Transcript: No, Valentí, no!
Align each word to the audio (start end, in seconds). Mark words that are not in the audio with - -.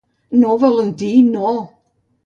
No, 0.45 0.55
Valentí, 0.63 1.13
no! 1.37 1.55